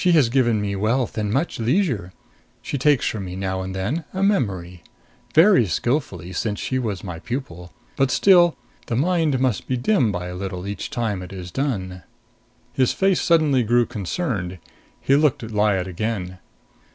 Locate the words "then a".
3.75-4.23